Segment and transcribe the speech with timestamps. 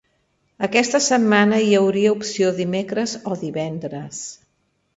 [0.67, 4.27] Aquesta setmana hi hauria opció dimecres o divendres.